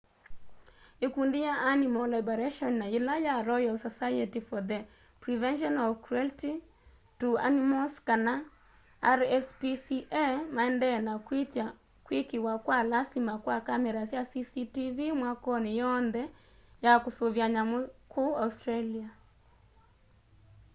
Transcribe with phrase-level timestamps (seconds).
[1.05, 4.79] ikundi ya animal liberation na yila ya royal society for the
[5.23, 6.53] prevention of cruelty
[7.19, 8.33] to animals kana
[9.19, 10.25] rspca
[10.55, 11.65] maendeeye na kwitya
[12.05, 16.23] kwikiwa kwa lasima kwa kamera sya cctv mwakoni yoonthe
[16.85, 17.77] ya kusuvia nyamu
[18.11, 19.09] ku australia